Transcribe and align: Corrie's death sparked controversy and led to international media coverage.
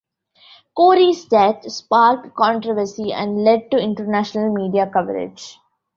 Corrie's 0.75 1.25
death 1.25 1.71
sparked 1.71 2.33
controversy 2.35 3.13
and 3.13 3.43
led 3.43 3.69
to 3.69 3.77
international 3.77 4.51
media 4.51 4.89
coverage. 4.91 5.59